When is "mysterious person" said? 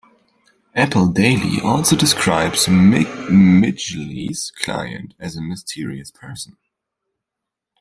5.43-6.57